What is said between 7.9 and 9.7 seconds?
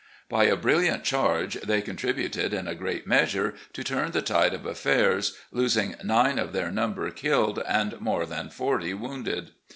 more than forty wounded.